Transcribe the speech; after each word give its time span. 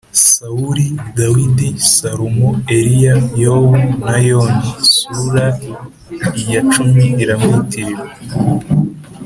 sawuli, 0.33 0.87
dawidi, 1.17 1.69
salomo, 1.93 2.49
eliya, 2.77 3.15
yobu 3.43 3.75
na 4.05 4.15
yona 4.29 4.59
(sura 4.93 5.47
ya 6.51 6.61
cumi 6.71 7.05
iramwitirirwa) 7.23 8.05